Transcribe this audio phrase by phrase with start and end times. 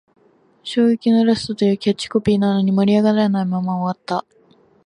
[0.63, 4.25] 衝撃のラストというキャッチコピーなのに、盛り上がらないまま終わった